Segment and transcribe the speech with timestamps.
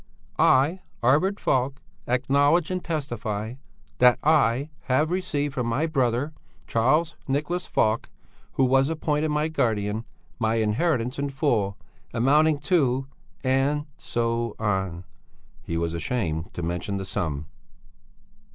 [0.39, 3.53] 'I, Arvid Falk, acknowledge and testify
[3.99, 6.33] that I have received from my brother,
[6.65, 8.09] Charles Nicholas Falk
[8.53, 10.05] who was appointed my guardian
[10.39, 11.77] my inheritance in full
[12.15, 13.05] amounting to'
[13.43, 15.03] and so on."
[15.61, 17.45] He was ashamed to mention the sum.